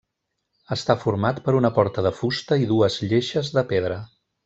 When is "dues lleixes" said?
2.75-3.57